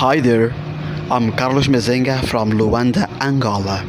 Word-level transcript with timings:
Hi 0.00 0.18
there, 0.18 0.50
I'm 1.10 1.30
Carlos 1.36 1.66
Mezenga 1.66 2.24
from 2.26 2.52
Luanda, 2.52 3.06
Angola. 3.20 3.84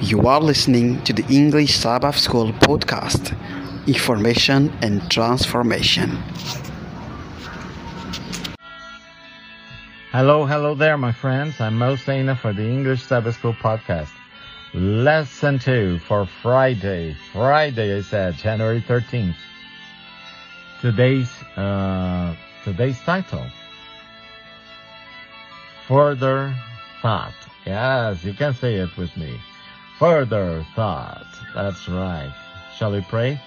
You 0.00 0.28
are 0.28 0.40
listening 0.40 1.02
to 1.02 1.12
the 1.12 1.26
English 1.28 1.74
Sabbath 1.74 2.16
School 2.16 2.52
podcast 2.52 3.36
Information 3.88 4.70
and 4.80 5.10
Transformation. 5.10 6.10
Hello, 10.12 10.46
hello 10.46 10.76
there, 10.76 10.96
my 10.96 11.10
friends. 11.10 11.60
I'm 11.60 11.76
Mo 11.78 11.96
Saina 11.96 12.36
for 12.36 12.52
the 12.52 12.62
English 12.62 13.02
Sabbath 13.02 13.34
School 13.34 13.54
podcast. 13.54 14.12
Lesson 14.72 15.58
2 15.58 15.98
for 16.06 16.26
Friday. 16.26 17.16
Friday, 17.32 17.98
I 17.98 18.02
said, 18.02 18.36
January 18.36 18.82
13th. 18.82 19.34
Today's, 20.80 21.42
uh, 21.56 22.36
today's 22.62 23.00
title 23.00 23.50
Further 25.90 26.54
thought. 27.02 27.34
Yes, 27.66 28.22
you 28.22 28.32
can 28.32 28.54
say 28.54 28.76
it 28.76 28.96
with 28.96 29.16
me. 29.16 29.40
Further 29.98 30.64
thought. 30.76 31.26
That's 31.52 31.88
right. 31.88 32.32
Shall 32.76 32.92
we 32.92 33.00
pray? 33.00 33.40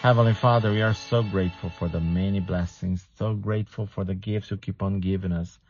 Heavenly 0.00 0.34
Father, 0.34 0.72
we 0.72 0.82
are 0.82 0.92
so 0.92 1.22
grateful 1.22 1.70
for 1.70 1.86
the 1.86 2.00
many 2.00 2.40
blessings, 2.40 3.06
so 3.16 3.34
grateful 3.34 3.86
for 3.86 4.02
the 4.02 4.16
gifts 4.16 4.50
you 4.50 4.56
keep 4.56 4.82
on 4.82 4.98
giving 4.98 5.30
us. 5.30 5.60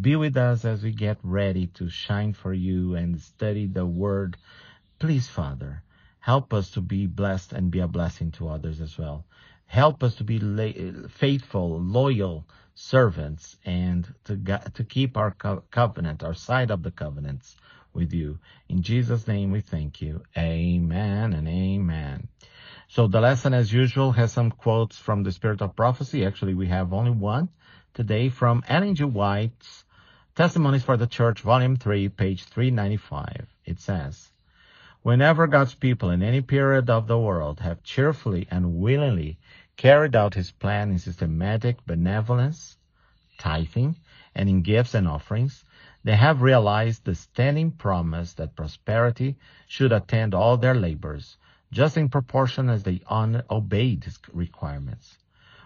Be 0.00 0.16
with 0.16 0.38
us 0.38 0.64
as 0.64 0.82
we 0.82 0.90
get 0.90 1.18
ready 1.22 1.66
to 1.74 1.90
shine 1.90 2.32
for 2.32 2.54
you 2.54 2.94
and 2.94 3.20
study 3.20 3.66
the 3.66 3.84
word. 3.84 4.38
Please, 4.98 5.28
Father, 5.28 5.82
help 6.20 6.54
us 6.54 6.70
to 6.70 6.80
be 6.80 7.06
blessed 7.06 7.52
and 7.52 7.70
be 7.70 7.80
a 7.80 7.86
blessing 7.86 8.30
to 8.32 8.48
others 8.48 8.80
as 8.80 8.96
well. 8.96 9.26
Help 9.70 10.02
us 10.02 10.16
to 10.16 10.24
be 10.24 10.40
la- 10.40 11.06
faithful, 11.08 11.80
loyal, 11.80 12.44
servants 12.74 13.56
and 13.64 14.12
to, 14.24 14.36
to 14.74 14.82
keep 14.82 15.16
our 15.16 15.30
co- 15.30 15.62
covenant, 15.70 16.24
our 16.24 16.34
side 16.34 16.72
of 16.72 16.82
the 16.82 16.90
covenants 16.90 17.54
with 17.92 18.12
you. 18.12 18.40
In 18.68 18.82
Jesus' 18.82 19.28
name 19.28 19.52
we 19.52 19.60
thank 19.60 20.02
you. 20.02 20.22
Amen 20.36 21.34
and 21.34 21.46
amen. 21.46 22.26
So 22.88 23.06
the 23.06 23.20
lesson 23.20 23.54
as 23.54 23.72
usual 23.72 24.10
has 24.10 24.32
some 24.32 24.50
quotes 24.50 24.98
from 24.98 25.22
the 25.22 25.30
Spirit 25.30 25.62
of 25.62 25.76
Prophecy. 25.76 26.26
Actually, 26.26 26.54
we 26.54 26.66
have 26.66 26.92
only 26.92 27.12
one 27.12 27.48
today 27.94 28.28
from 28.28 28.64
Ellen 28.66 28.96
G. 28.96 29.04
White's 29.04 29.84
Testimonies 30.34 30.82
for 30.82 30.96
the 30.96 31.06
Church, 31.06 31.42
Volume 31.42 31.76
3, 31.76 32.08
page 32.08 32.42
395. 32.42 33.46
It 33.66 33.78
says, 33.78 34.32
Whenever 35.02 35.46
God's 35.46 35.74
people 35.74 36.10
in 36.10 36.22
any 36.22 36.42
period 36.42 36.90
of 36.90 37.06
the 37.06 37.18
world 37.18 37.60
have 37.60 37.82
cheerfully 37.82 38.46
and 38.50 38.74
willingly 38.74 39.38
carried 39.78 40.14
out 40.14 40.34
his 40.34 40.50
plan 40.50 40.90
in 40.90 40.98
systematic 40.98 41.86
benevolence, 41.86 42.76
tithing, 43.38 43.96
and 44.34 44.46
in 44.46 44.60
gifts 44.60 44.92
and 44.92 45.08
offerings, 45.08 45.64
they 46.04 46.16
have 46.16 46.42
realized 46.42 47.02
the 47.02 47.14
standing 47.14 47.70
promise 47.70 48.34
that 48.34 48.54
prosperity 48.54 49.36
should 49.66 49.90
attend 49.90 50.34
all 50.34 50.58
their 50.58 50.74
labors, 50.74 51.38
just 51.72 51.96
in 51.96 52.10
proportion 52.10 52.68
as 52.68 52.82
they 52.82 53.00
obeyed 53.08 54.04
his 54.04 54.18
requirements. 54.34 55.16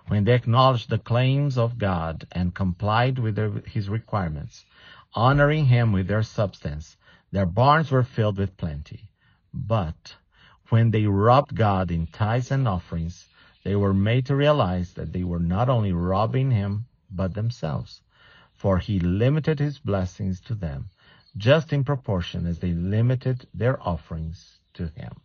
When 0.06 0.22
they 0.22 0.34
acknowledged 0.34 0.90
the 0.90 0.98
claims 0.98 1.58
of 1.58 1.76
God 1.76 2.24
and 2.30 2.54
complied 2.54 3.18
with 3.18 3.34
their, 3.34 3.50
his 3.66 3.88
requirements, 3.88 4.64
honoring 5.12 5.66
him 5.66 5.90
with 5.90 6.06
their 6.06 6.22
substance, 6.22 6.96
their 7.32 7.46
barns 7.46 7.90
were 7.90 8.04
filled 8.04 8.38
with 8.38 8.56
plenty. 8.56 9.08
But 9.56 10.16
when 10.70 10.90
they 10.90 11.06
robbed 11.06 11.54
God 11.54 11.92
in 11.92 12.08
tithes 12.08 12.50
and 12.50 12.66
offerings, 12.66 13.28
they 13.62 13.76
were 13.76 13.94
made 13.94 14.26
to 14.26 14.34
realize 14.34 14.94
that 14.94 15.12
they 15.12 15.22
were 15.22 15.38
not 15.38 15.68
only 15.68 15.92
robbing 15.92 16.50
him, 16.50 16.86
but 17.08 17.34
themselves. 17.34 18.02
For 18.52 18.78
he 18.78 18.98
limited 18.98 19.60
his 19.60 19.78
blessings 19.78 20.40
to 20.40 20.56
them, 20.56 20.90
just 21.36 21.72
in 21.72 21.84
proportion 21.84 22.46
as 22.46 22.58
they 22.58 22.72
limited 22.72 23.46
their 23.54 23.80
offerings 23.80 24.58
to 24.72 24.88
him. 24.88 25.20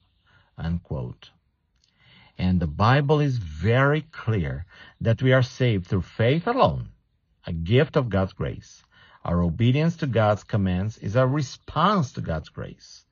Unquote. 0.59 1.31
And 2.37 2.59
the 2.59 2.67
Bible 2.67 3.19
is 3.19 3.39
very 3.39 4.01
clear 4.01 4.65
that 5.01 5.23
we 5.23 5.33
are 5.33 5.41
saved 5.41 5.87
through 5.87 6.03
faith 6.03 6.45
alone, 6.45 6.89
a 7.47 7.51
gift 7.51 7.95
of 7.95 8.09
God's 8.09 8.33
grace. 8.33 8.83
Our 9.25 9.41
obedience 9.41 9.97
to 9.97 10.07
God's 10.07 10.43
commands 10.43 10.99
is 10.99 11.15
a 11.15 11.25
response 11.25 12.13
to 12.13 12.21
God's 12.21 12.49
grace. 12.49 13.05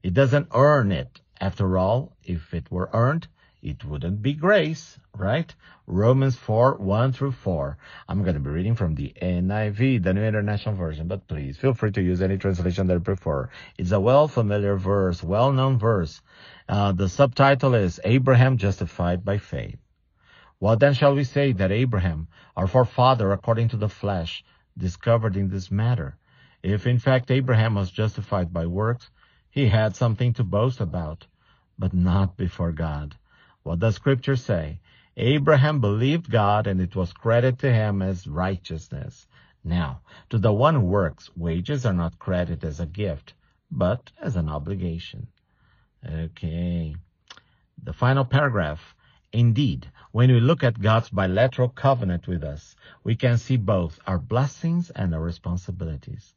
It 0.00 0.14
doesn't 0.14 0.48
earn 0.54 0.92
it. 0.92 1.20
After 1.40 1.76
all, 1.76 2.16
if 2.22 2.54
it 2.54 2.70
were 2.70 2.88
earned, 2.92 3.26
it 3.60 3.84
wouldn't 3.84 4.22
be 4.22 4.34
grace, 4.34 5.00
right? 5.16 5.52
Romans 5.88 6.36
4, 6.36 6.76
1 6.76 7.12
through 7.12 7.32
4. 7.32 7.76
I'm 8.08 8.22
going 8.22 8.34
to 8.34 8.40
be 8.40 8.50
reading 8.50 8.76
from 8.76 8.94
the 8.94 9.12
NIV, 9.20 10.04
the 10.04 10.14
New 10.14 10.22
International 10.22 10.76
Version, 10.76 11.08
but 11.08 11.26
please 11.26 11.56
feel 11.56 11.74
free 11.74 11.90
to 11.90 12.00
use 12.00 12.22
any 12.22 12.38
translation 12.38 12.86
that 12.86 12.94
you 12.94 13.00
prefer. 13.00 13.50
It's 13.76 13.90
a 13.90 13.98
well 13.98 14.28
familiar 14.28 14.76
verse, 14.76 15.20
well 15.20 15.50
known 15.50 15.78
verse. 15.78 16.22
Uh, 16.68 16.92
the 16.92 17.08
subtitle 17.08 17.74
is 17.74 17.98
Abraham 18.04 18.56
justified 18.56 19.24
by 19.24 19.38
faith. 19.38 19.80
What 20.60 20.78
then 20.78 20.94
shall 20.94 21.16
we 21.16 21.24
say 21.24 21.50
that 21.52 21.72
Abraham, 21.72 22.28
our 22.56 22.68
forefather 22.68 23.32
according 23.32 23.70
to 23.70 23.76
the 23.76 23.88
flesh, 23.88 24.44
discovered 24.76 25.36
in 25.36 25.48
this 25.48 25.72
matter? 25.72 26.16
If 26.62 26.86
in 26.86 27.00
fact 27.00 27.32
Abraham 27.32 27.74
was 27.74 27.90
justified 27.90 28.52
by 28.52 28.66
works, 28.66 29.10
he 29.50 29.68
had 29.68 29.96
something 29.96 30.32
to 30.34 30.44
boast 30.44 30.80
about, 30.80 31.26
but 31.78 31.94
not 31.94 32.36
before 32.36 32.72
God. 32.72 33.16
What 33.62 33.78
does 33.78 33.96
scripture 33.96 34.36
say? 34.36 34.80
Abraham 35.16 35.80
believed 35.80 36.30
God 36.30 36.66
and 36.66 36.80
it 36.80 36.94
was 36.94 37.12
credited 37.12 37.58
to 37.60 37.72
him 37.72 38.02
as 38.02 38.26
righteousness. 38.26 39.26
Now, 39.64 40.00
to 40.30 40.38
the 40.38 40.52
one 40.52 40.74
who 40.74 40.80
works, 40.80 41.30
wages 41.36 41.84
are 41.84 41.92
not 41.92 42.18
credited 42.18 42.64
as 42.64 42.78
a 42.78 42.86
gift, 42.86 43.34
but 43.70 44.12
as 44.20 44.36
an 44.36 44.48
obligation. 44.48 45.26
Okay. 46.06 46.94
The 47.82 47.92
final 47.92 48.24
paragraph. 48.24 48.94
Indeed, 49.32 49.90
when 50.12 50.32
we 50.32 50.40
look 50.40 50.64
at 50.64 50.80
God's 50.80 51.10
bilateral 51.10 51.68
covenant 51.68 52.26
with 52.26 52.44
us, 52.44 52.76
we 53.04 53.14
can 53.16 53.36
see 53.36 53.56
both 53.56 53.98
our 54.06 54.18
blessings 54.18 54.90
and 54.90 55.14
our 55.14 55.20
responsibilities. 55.20 56.34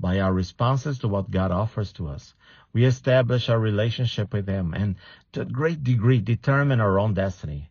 By 0.00 0.20
our 0.20 0.32
responses 0.32 1.00
to 1.00 1.08
what 1.08 1.30
God 1.30 1.50
offers 1.50 1.92
to 1.94 2.06
us, 2.08 2.34
we 2.72 2.84
establish 2.84 3.48
our 3.48 3.58
relationship 3.58 4.32
with 4.32 4.46
Him 4.46 4.72
and 4.72 4.94
to 5.32 5.40
a 5.40 5.44
great 5.44 5.82
degree 5.82 6.20
determine 6.20 6.80
our 6.80 6.98
own 7.00 7.14
destiny. 7.14 7.70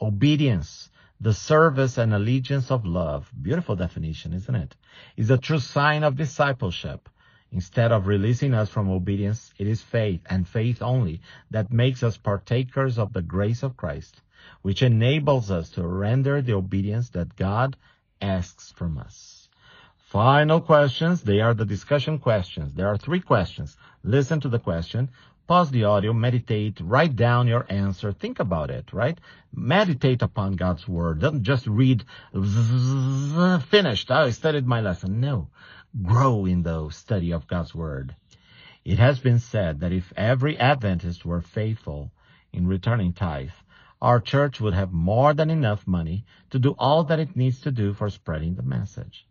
Obedience, 0.00 0.90
the 1.20 1.34
service 1.34 1.98
and 1.98 2.14
allegiance 2.14 2.70
of 2.70 2.86
love, 2.86 3.32
beautiful 3.42 3.74
definition, 3.74 4.32
isn't 4.32 4.54
it? 4.54 4.76
Is 5.16 5.30
a 5.30 5.38
true 5.38 5.58
sign 5.58 6.04
of 6.04 6.16
discipleship. 6.16 7.08
Instead 7.50 7.90
of 7.90 8.06
releasing 8.06 8.54
us 8.54 8.68
from 8.68 8.88
obedience, 8.88 9.52
it 9.58 9.66
is 9.66 9.82
faith 9.82 10.20
and 10.26 10.46
faith 10.46 10.82
only 10.82 11.22
that 11.50 11.72
makes 11.72 12.02
us 12.02 12.18
partakers 12.18 12.98
of 12.98 13.12
the 13.12 13.22
grace 13.22 13.62
of 13.62 13.76
Christ, 13.76 14.20
which 14.62 14.82
enables 14.82 15.50
us 15.50 15.70
to 15.70 15.86
render 15.86 16.40
the 16.42 16.52
obedience 16.52 17.10
that 17.10 17.36
God 17.36 17.76
asks 18.20 18.70
from 18.72 18.98
us. 18.98 19.37
Final 20.10 20.62
questions. 20.62 21.22
They 21.22 21.40
are 21.42 21.52
the 21.52 21.66
discussion 21.66 22.18
questions. 22.18 22.72
There 22.72 22.88
are 22.88 22.96
three 22.96 23.20
questions. 23.20 23.76
Listen 24.02 24.40
to 24.40 24.48
the 24.48 24.58
question. 24.58 25.10
Pause 25.46 25.70
the 25.70 25.84
audio, 25.84 26.14
meditate, 26.14 26.80
write 26.80 27.14
down 27.14 27.46
your 27.46 27.66
answer, 27.68 28.12
think 28.12 28.38
about 28.38 28.70
it, 28.70 28.90
right? 28.92 29.18
Meditate 29.54 30.22
upon 30.22 30.56
God's 30.56 30.88
word. 30.88 31.20
Don't 31.20 31.42
just 31.42 31.66
read, 31.66 32.04
finished, 32.32 34.10
oh, 34.10 34.24
I 34.24 34.30
studied 34.30 34.66
my 34.66 34.80
lesson. 34.80 35.20
No. 35.20 35.48
Grow 36.02 36.46
in 36.46 36.62
the 36.62 36.88
study 36.88 37.32
of 37.32 37.46
God's 37.46 37.74
word. 37.74 38.14
It 38.86 38.98
has 38.98 39.18
been 39.18 39.38
said 39.38 39.80
that 39.80 39.92
if 39.92 40.10
every 40.16 40.58
Adventist 40.58 41.26
were 41.26 41.42
faithful 41.42 42.10
in 42.52 42.66
returning 42.66 43.12
tithe, 43.12 43.50
our 44.00 44.20
church 44.20 44.58
would 44.58 44.74
have 44.74 44.92
more 44.92 45.34
than 45.34 45.50
enough 45.50 45.86
money 45.86 46.24
to 46.48 46.58
do 46.58 46.74
all 46.78 47.04
that 47.04 47.20
it 47.20 47.36
needs 47.36 47.60
to 47.60 47.70
do 47.70 47.92
for 47.92 48.08
spreading 48.08 48.54
the 48.54 48.62
message. 48.62 49.26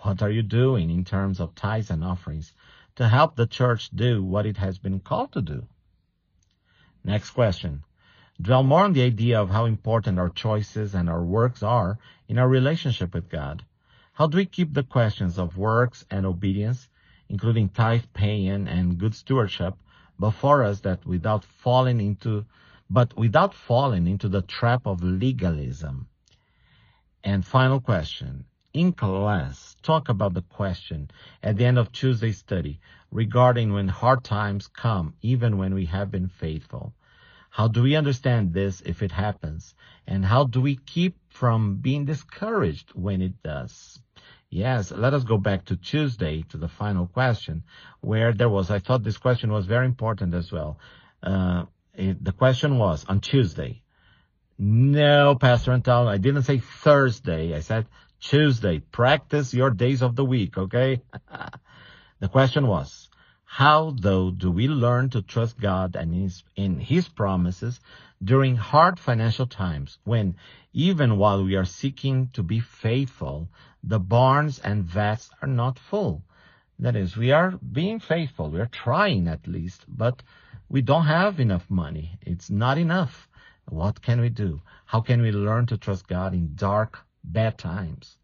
What 0.00 0.22
are 0.22 0.30
you 0.30 0.42
doing 0.42 0.90
in 0.90 1.04
terms 1.04 1.40
of 1.40 1.54
tithes 1.54 1.90
and 1.90 2.04
offerings 2.04 2.52
to 2.96 3.08
help 3.08 3.34
the 3.34 3.46
church 3.46 3.90
do 3.90 4.22
what 4.22 4.46
it 4.46 4.56
has 4.58 4.78
been 4.78 5.00
called 5.00 5.32
to 5.32 5.42
do? 5.42 5.66
Next 7.02 7.30
question. 7.30 7.82
Dwell 8.40 8.62
more 8.62 8.84
on 8.84 8.92
the 8.92 9.02
idea 9.02 9.40
of 9.40 9.50
how 9.50 9.64
important 9.64 10.18
our 10.18 10.28
choices 10.28 10.94
and 10.94 11.08
our 11.08 11.24
works 11.24 11.62
are 11.62 11.98
in 12.28 12.38
our 12.38 12.48
relationship 12.48 13.14
with 13.14 13.30
God. 13.30 13.64
How 14.12 14.26
do 14.26 14.36
we 14.36 14.44
keep 14.44 14.74
the 14.74 14.82
questions 14.82 15.38
of 15.38 15.56
works 15.56 16.04
and 16.10 16.26
obedience, 16.26 16.88
including 17.28 17.70
tithe 17.70 18.04
paying 18.12 18.68
and 18.68 18.98
good 18.98 19.14
stewardship, 19.14 19.74
before 20.18 20.64
us 20.64 20.80
that 20.80 21.06
without 21.06 21.44
falling 21.44 22.00
into, 22.00 22.44
but 22.90 23.16
without 23.16 23.54
falling 23.54 24.06
into 24.06 24.28
the 24.28 24.42
trap 24.42 24.86
of 24.86 25.02
legalism? 25.02 26.06
And 27.24 27.44
final 27.44 27.80
question 27.80 28.44
in 28.76 28.92
class 28.92 29.74
talk 29.82 30.10
about 30.10 30.34
the 30.34 30.42
question 30.42 31.10
at 31.42 31.56
the 31.56 31.64
end 31.64 31.78
of 31.78 31.90
Tuesday's 31.92 32.36
study 32.36 32.78
regarding 33.10 33.72
when 33.72 33.88
hard 33.88 34.22
times 34.22 34.66
come, 34.66 35.14
even 35.22 35.56
when 35.56 35.72
we 35.74 35.86
have 35.86 36.10
been 36.10 36.28
faithful. 36.28 36.92
How 37.48 37.68
do 37.68 37.82
we 37.82 37.96
understand 37.96 38.52
this 38.52 38.82
if 38.82 39.02
it 39.02 39.12
happens? 39.12 39.74
And 40.06 40.22
how 40.22 40.44
do 40.44 40.60
we 40.60 40.76
keep 40.76 41.16
from 41.30 41.76
being 41.76 42.04
discouraged 42.04 42.90
when 42.92 43.22
it 43.22 43.42
does? 43.42 43.98
Yes, 44.50 44.92
let 44.92 45.14
us 45.14 45.24
go 45.24 45.38
back 45.38 45.64
to 45.66 45.76
Tuesday 45.76 46.42
to 46.50 46.58
the 46.58 46.68
final 46.68 47.06
question 47.06 47.62
where 48.02 48.34
there 48.34 48.50
was, 48.50 48.70
I 48.70 48.78
thought 48.78 49.02
this 49.02 49.16
question 49.16 49.50
was 49.50 49.64
very 49.64 49.86
important 49.86 50.34
as 50.34 50.52
well. 50.52 50.78
Uh, 51.22 51.64
it, 51.94 52.22
the 52.22 52.32
question 52.32 52.76
was 52.76 53.06
on 53.08 53.20
Tuesday. 53.20 53.80
No, 54.58 55.34
Pastor 55.34 55.72
Antal, 55.72 56.06
I 56.06 56.18
didn't 56.18 56.44
say 56.44 56.58
Thursday. 56.58 57.54
I 57.54 57.60
said 57.60 57.86
Tuesday. 58.20 58.78
Practice 58.80 59.54
your 59.54 59.70
days 59.70 60.02
of 60.02 60.16
the 60.16 60.24
week, 60.24 60.58
okay? 60.58 61.02
the 62.20 62.28
question 62.28 62.66
was, 62.66 63.08
how 63.44 63.94
though 63.98 64.30
do 64.30 64.50
we 64.50 64.68
learn 64.68 65.10
to 65.10 65.22
trust 65.22 65.58
God 65.58 65.96
and 65.96 66.12
his, 66.12 66.42
in 66.56 66.78
his 66.78 67.08
promises 67.08 67.80
during 68.22 68.56
hard 68.56 68.98
financial 68.98 69.46
times 69.46 69.98
when 70.04 70.36
even 70.72 71.16
while 71.16 71.44
we 71.44 71.56
are 71.56 71.64
seeking 71.64 72.28
to 72.34 72.42
be 72.42 72.60
faithful, 72.60 73.48
the 73.82 74.00
barns 74.00 74.58
and 74.58 74.84
vats 74.84 75.30
are 75.40 75.48
not 75.48 75.78
full? 75.78 76.22
That 76.78 76.96
is, 76.96 77.16
we 77.16 77.32
are 77.32 77.52
being 77.52 78.00
faithful. 78.00 78.50
We 78.50 78.60
are 78.60 78.66
trying 78.66 79.28
at 79.28 79.46
least, 79.46 79.84
but 79.88 80.22
we 80.68 80.82
don't 80.82 81.06
have 81.06 81.40
enough 81.40 81.70
money. 81.70 82.18
It's 82.20 82.50
not 82.50 82.76
enough. 82.76 83.28
What 83.68 84.02
can 84.02 84.20
we 84.20 84.28
do? 84.28 84.60
How 84.84 85.00
can 85.00 85.22
we 85.22 85.32
learn 85.32 85.66
to 85.66 85.78
trust 85.78 86.06
God 86.06 86.34
in 86.34 86.54
dark, 86.54 86.98
bad 87.26 87.58
times? 87.58 88.16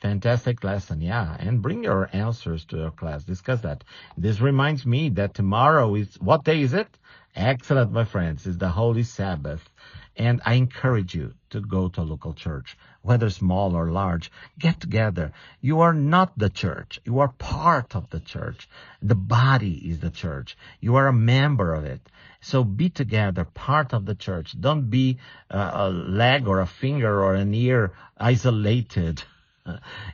Fantastic 0.00 0.64
lesson, 0.64 1.00
yeah. 1.00 1.36
And 1.38 1.62
bring 1.62 1.84
your 1.84 2.10
answers 2.12 2.64
to 2.66 2.76
your 2.76 2.90
class. 2.90 3.22
Discuss 3.22 3.60
that. 3.60 3.84
This 4.16 4.40
reminds 4.40 4.84
me 4.84 5.10
that 5.10 5.34
tomorrow 5.34 5.94
is, 5.94 6.16
what 6.20 6.44
day 6.44 6.62
is 6.62 6.74
it? 6.74 6.88
Excellent, 7.36 7.92
my 7.92 8.04
friends. 8.04 8.46
It's 8.46 8.56
the 8.56 8.68
Holy 8.68 9.04
Sabbath. 9.04 9.68
And 10.16 10.40
I 10.44 10.54
encourage 10.54 11.14
you 11.14 11.34
to 11.50 11.60
go 11.60 11.88
to 11.88 12.02
a 12.02 12.02
local 12.02 12.34
church, 12.34 12.76
whether 13.02 13.30
small 13.30 13.74
or 13.74 13.90
large. 13.90 14.30
Get 14.58 14.80
together. 14.80 15.32
You 15.60 15.80
are 15.80 15.94
not 15.94 16.38
the 16.38 16.50
church. 16.50 17.00
You 17.04 17.20
are 17.20 17.28
part 17.28 17.96
of 17.96 18.10
the 18.10 18.20
church. 18.20 18.68
The 19.00 19.14
body 19.14 19.90
is 19.90 20.00
the 20.00 20.10
church. 20.10 20.56
You 20.80 20.96
are 20.96 21.08
a 21.08 21.12
member 21.12 21.74
of 21.74 21.84
it. 21.84 22.00
So 22.40 22.64
be 22.64 22.90
together, 22.90 23.44
part 23.44 23.94
of 23.94 24.04
the 24.04 24.14
church. 24.14 24.60
Don't 24.60 24.90
be 24.90 25.18
uh, 25.50 25.70
a 25.74 25.90
leg 25.90 26.46
or 26.46 26.60
a 26.60 26.66
finger 26.66 27.22
or 27.22 27.34
an 27.34 27.54
ear 27.54 27.92
isolated 28.18 29.22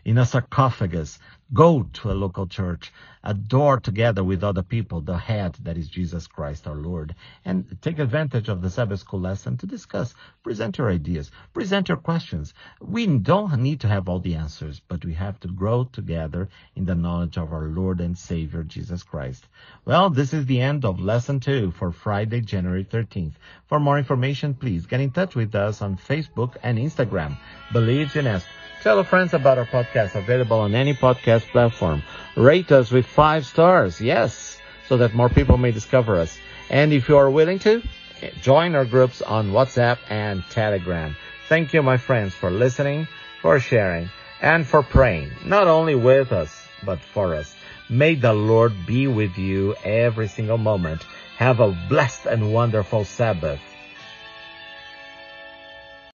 in 0.05 0.19
a 0.19 0.27
sarcophagus. 0.27 1.19
Go 1.55 1.85
to 1.95 2.11
a 2.11 2.13
local 2.13 2.47
church, 2.47 2.93
adore 3.25 3.81
together 3.81 4.23
with 4.23 4.45
other 4.45 4.63
people 4.63 5.01
the 5.01 5.17
head 5.17 5.57
that 5.63 5.79
is 5.79 5.89
Jesus 5.89 6.27
Christ 6.27 6.67
our 6.67 6.75
Lord, 6.75 7.15
and 7.47 7.79
take 7.81 7.99
advantage 7.99 8.51
of 8.51 8.61
the 8.61 8.69
Sabbath 8.69 9.01
school 9.01 9.21
lesson 9.21 9.57
to 9.57 9.67
discuss, 9.67 10.15
present 10.43 10.77
your 10.77 10.91
ideas, 10.91 11.31
present 11.55 11.89
your 11.89 11.97
questions. 11.97 12.53
We 12.83 13.07
don't 13.07 13.63
need 13.63 13.81
to 13.81 13.89
have 13.89 14.11
all 14.11 14.21
the 14.21 14.35
answers, 14.35 14.83
but 14.87 15.07
we 15.07 15.15
have 15.15 15.41
to 15.41 15.49
grow 15.49 15.85
together 15.85 16.51
in 16.77 16.85
the 16.85 16.95
knowledge 16.95 17.39
of 17.39 17.51
our 17.51 17.69
Lord 17.69 18.03
and 18.03 18.19
Savior 18.19 18.63
Jesus 18.63 19.03
Christ. 19.03 19.49
Well, 19.87 20.11
this 20.11 20.35
is 20.35 20.45
the 20.45 20.61
end 20.61 20.85
of 20.85 21.01
lesson 21.01 21.41
two 21.41 21.71
for 21.71 21.93
Friday, 21.93 22.43
January 22.43 22.85
13th. 22.85 23.33
For 23.69 23.81
more 23.81 23.97
information, 23.97 24.53
please 24.53 24.85
get 24.85 25.01
in 25.01 25.13
touch 25.13 25.35
with 25.35 25.55
us 25.55 25.81
on 25.81 25.97
Facebook 25.97 26.57
and 26.63 26.77
Instagram. 26.77 27.39
Believes 27.73 28.17
in 28.17 28.27
us. 28.27 28.45
Tell 28.81 29.03
friends 29.03 29.35
about 29.35 29.59
our 29.59 29.67
podcast 29.67 30.15
available 30.15 30.61
on 30.61 30.77
any 30.77 30.95
podcast 30.95 31.51
platform. 31.51 32.05
Rate 32.37 32.71
us 32.71 32.93
with 32.93 33.07
five 33.07 33.45
stars, 33.45 34.01
yes, 34.01 34.61
so 34.87 34.99
that 34.99 35.15
more 35.15 35.29
people 35.29 35.59
may 35.59 35.73
discover 35.73 36.17
us. 36.17 36.39
And 36.71 36.93
if 36.93 37.09
you 37.09 37.17
are 37.17 37.29
willing 37.29 37.59
to, 37.61 37.83
join 38.41 38.77
our 38.77 38.85
groups 38.85 39.21
on 39.21 39.51
WhatsApp 39.51 39.99
and 40.09 40.45
Telegram. 40.51 41.17
Thank 41.49 41.75
you, 41.75 41.83
my 41.83 41.97
friends, 41.97 42.35
for 42.35 42.53
listening, 42.53 43.09
for 43.43 43.59
sharing, 43.59 44.11
and 44.41 44.65
for 44.65 44.85
praying, 44.85 45.33
not 45.45 45.67
only 45.67 45.97
with 45.97 46.31
us, 46.31 46.69
but 46.85 47.01
for 47.01 47.35
us. 47.35 47.57
May 47.89 48.15
the 48.15 48.33
Lord 48.33 48.87
be 48.87 49.09
with 49.09 49.39
you 49.39 49.75
every 49.83 50.29
single 50.29 50.59
moment. 50.59 51.03
Have 51.37 51.59
a 51.59 51.77
blessed 51.89 52.27
and 52.27 52.53
wonderful 52.53 53.05
Sabbath. 53.05 53.61